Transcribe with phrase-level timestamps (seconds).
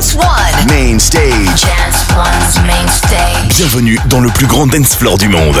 [0.00, 0.66] Dance One.
[0.68, 1.60] Main stage.
[1.60, 3.54] Dance One's main stage.
[3.58, 5.60] Bienvenue dans le plus grand dance floor du monde.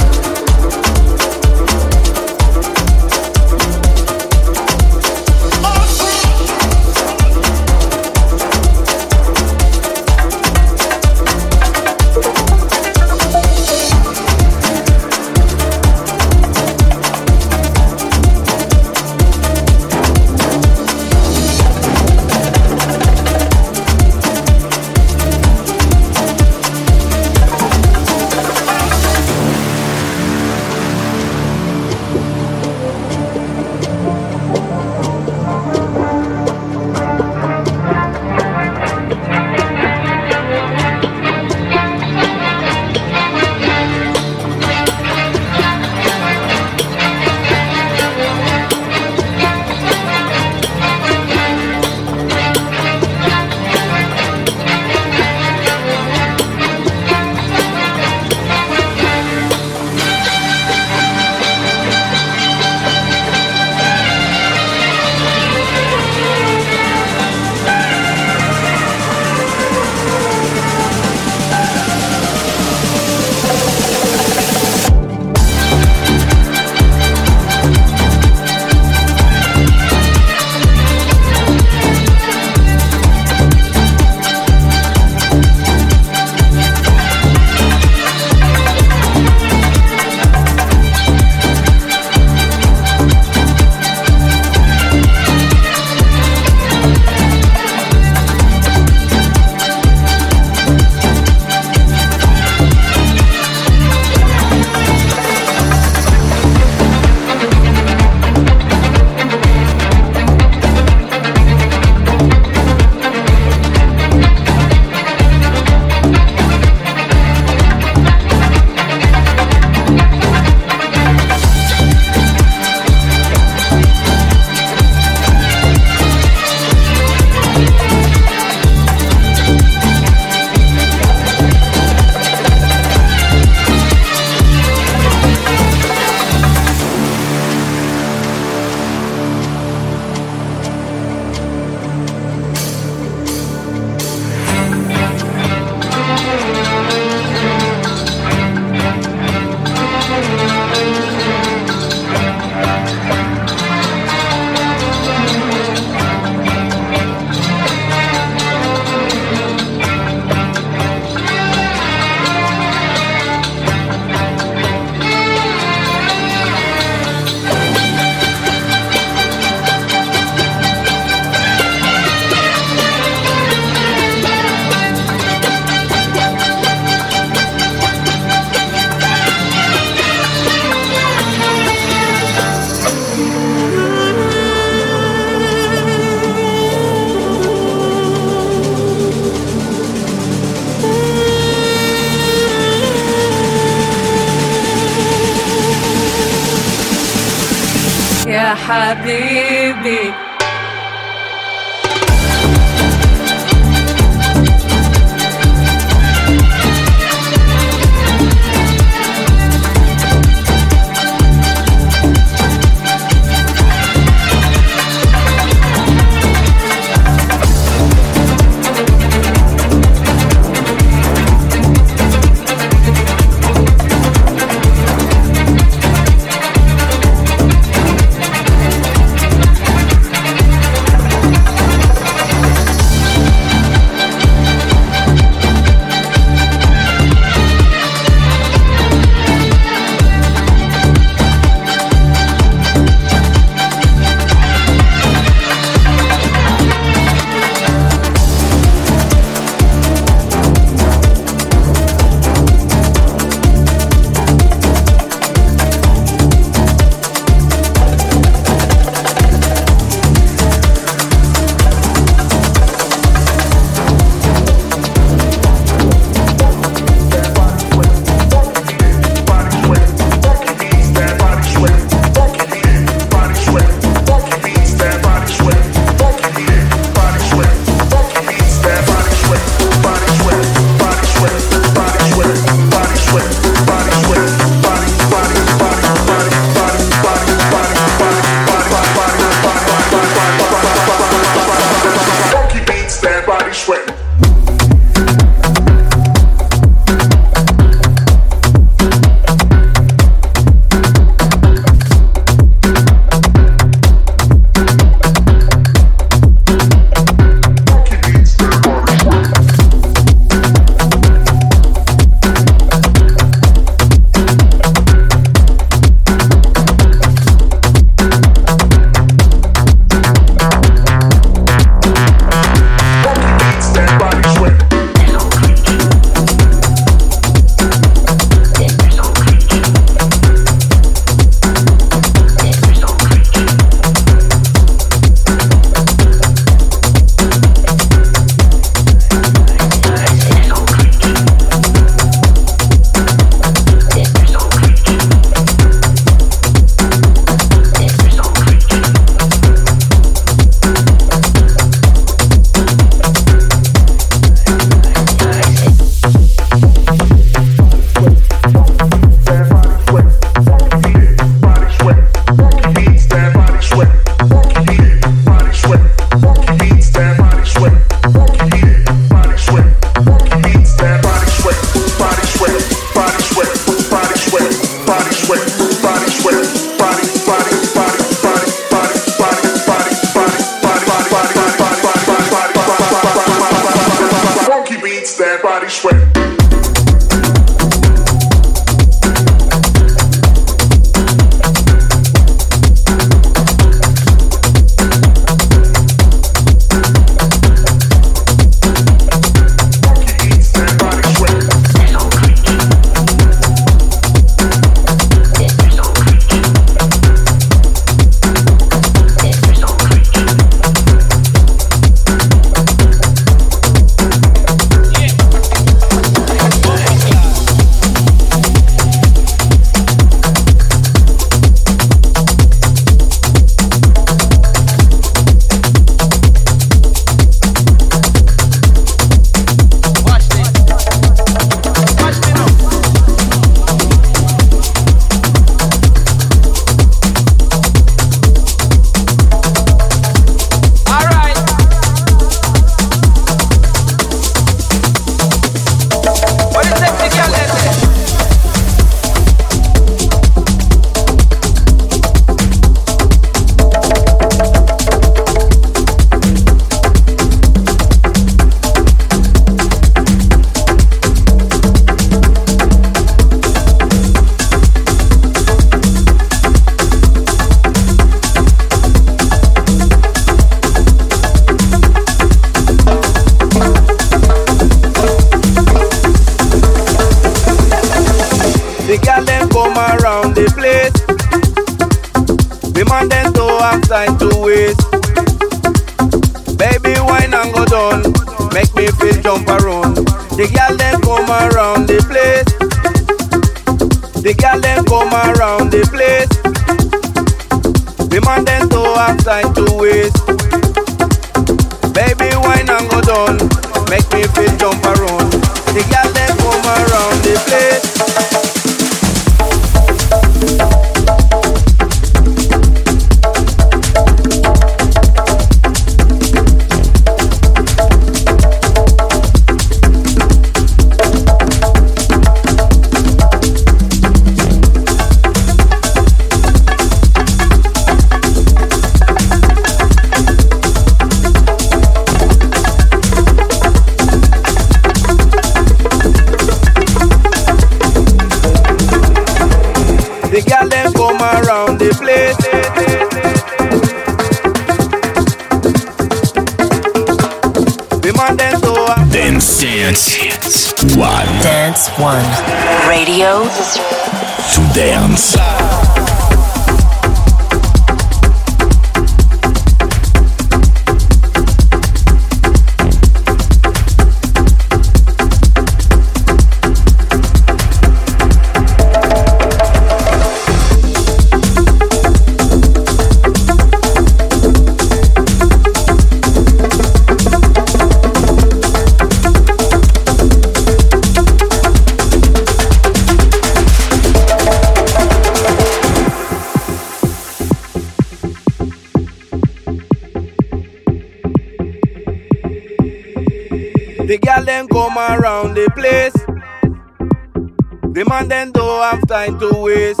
[599.12, 600.00] Time to waste.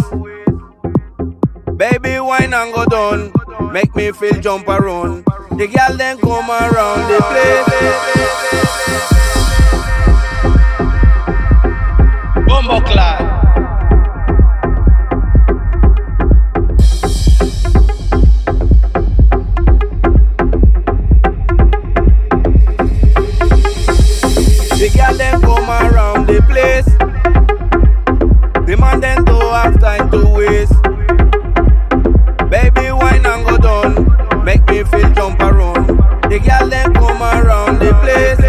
[1.76, 3.30] Baby, wine and go down.
[3.72, 5.24] Make me feel jump around.
[5.58, 7.68] The girl then come around the place.
[12.46, 13.21] Bumbo clad.
[29.98, 30.82] To waste.
[32.50, 34.44] Baby, wine and go down.
[34.44, 35.86] Make me feel jump around.
[36.30, 38.41] The girl then come around the place.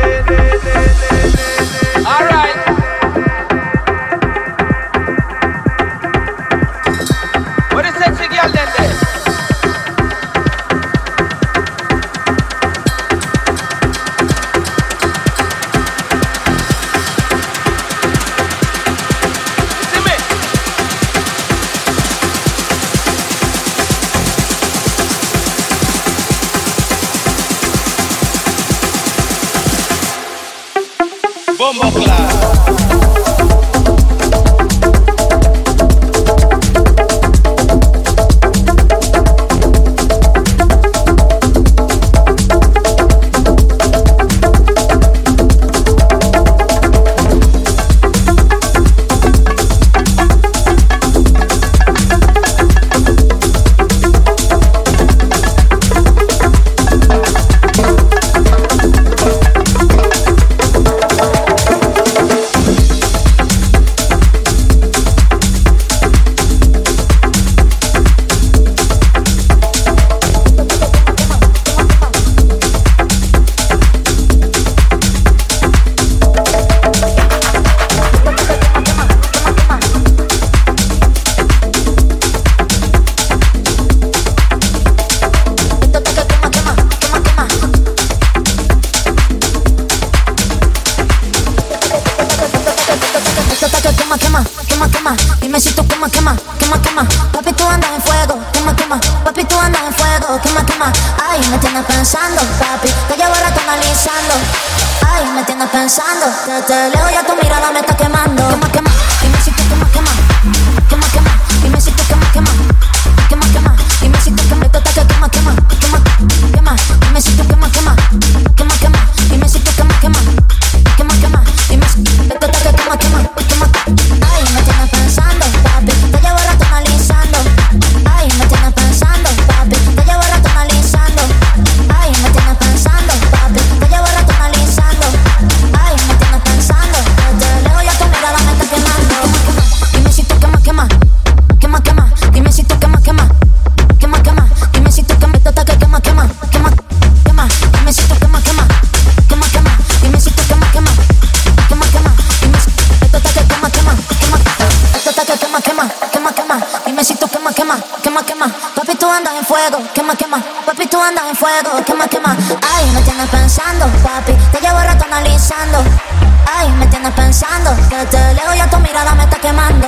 [167.93, 169.87] Desde lejos ya tu mirada me está quemando.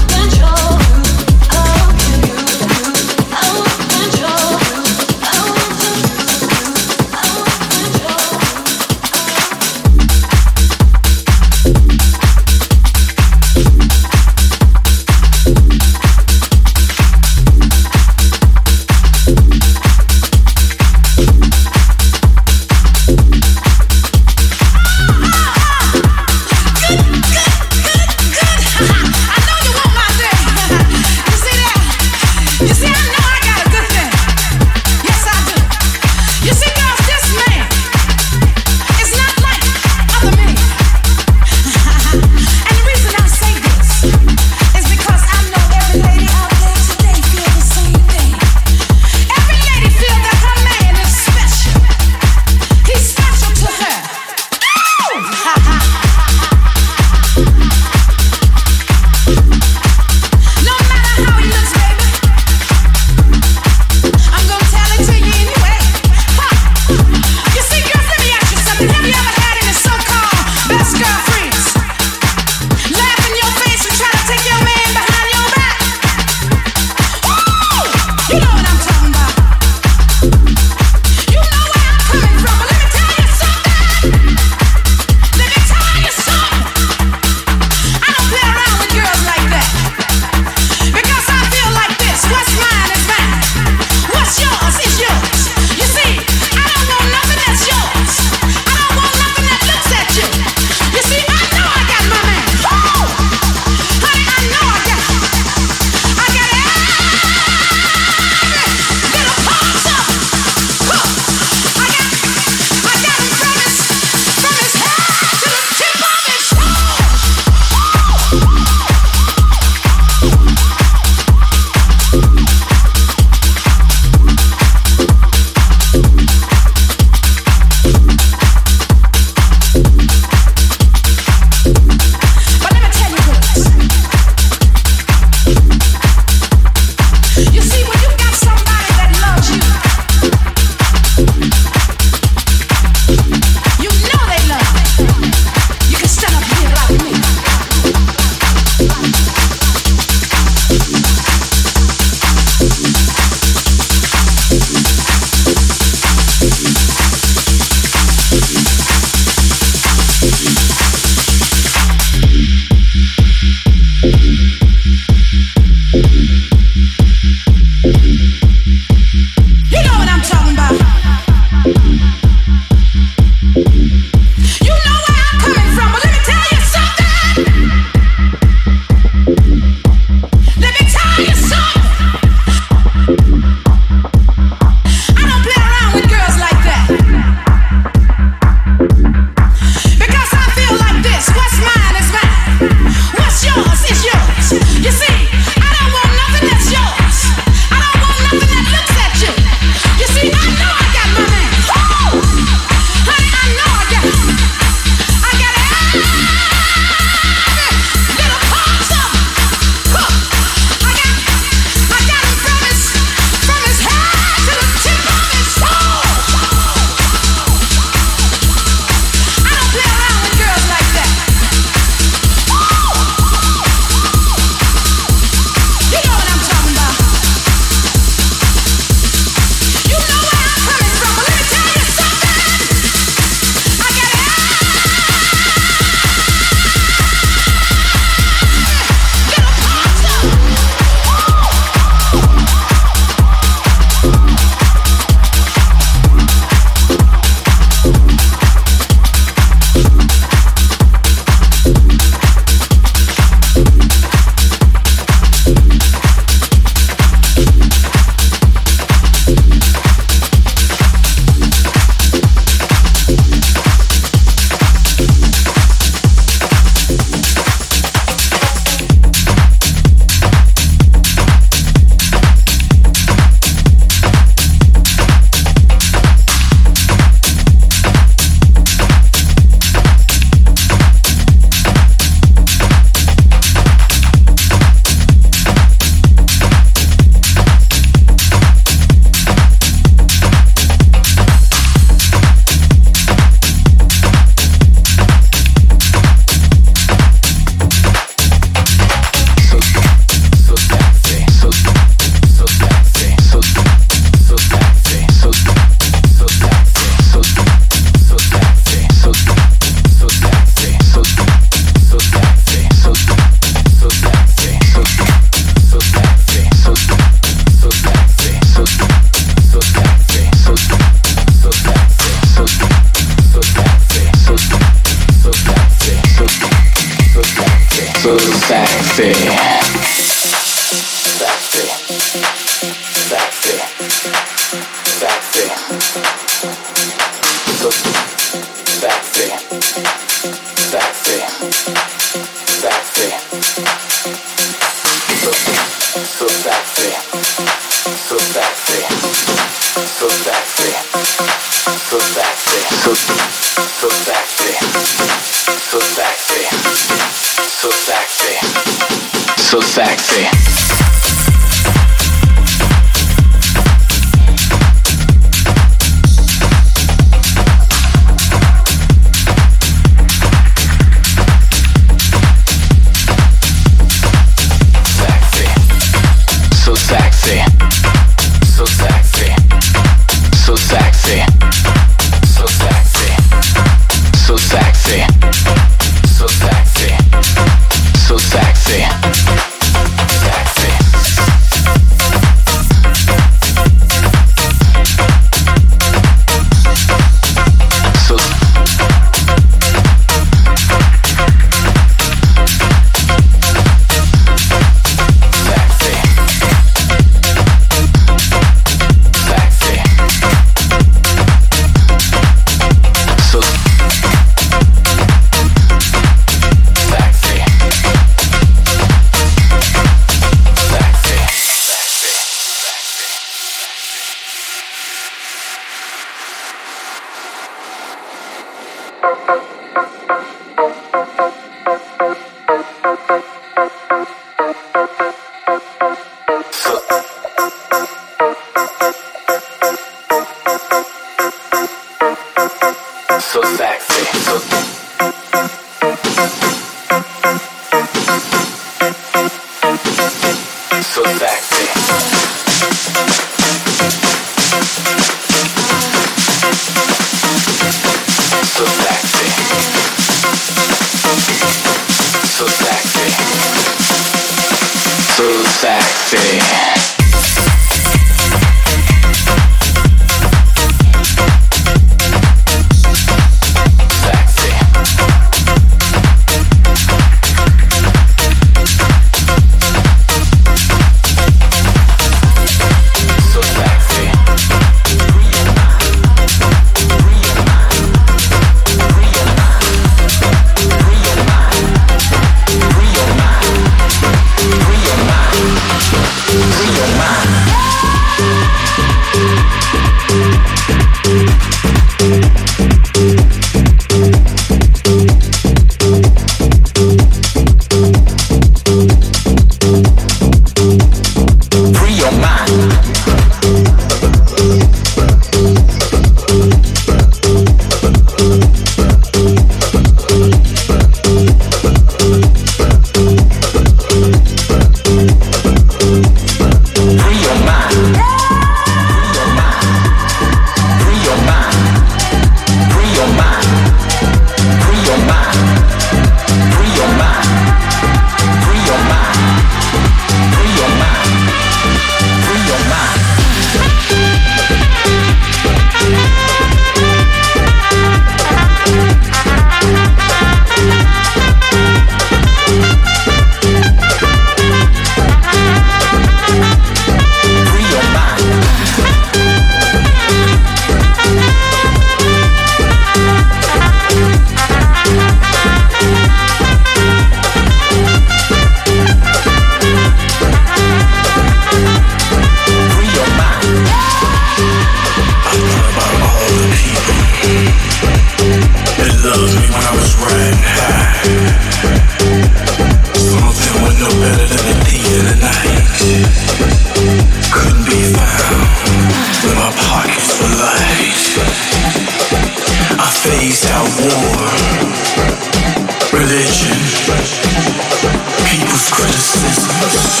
[598.26, 600.00] People's criticisms.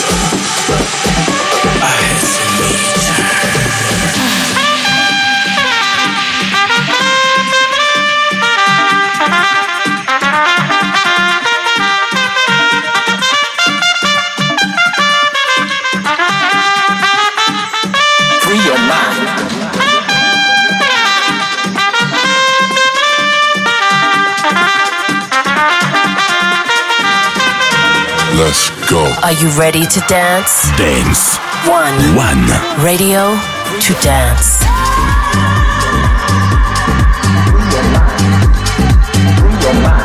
[28.40, 29.04] Let's go.
[29.22, 30.62] Are you ready to dance?
[30.78, 31.36] Dance.
[31.68, 32.16] One.
[32.16, 32.48] One.
[32.82, 33.36] Radio
[33.84, 34.56] to dance.
[37.52, 39.40] Bring your mind.
[39.42, 39.99] Bring your mind.